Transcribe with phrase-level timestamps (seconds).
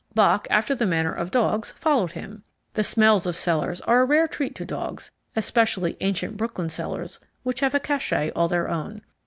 [0.15, 2.41] Bock, after the manner of dogs, followed him.
[2.73, 7.59] The smells of cellars are a rare treat to dogs, especially ancient Brooklyn cellars which
[7.59, 9.03] have a cachet all their own.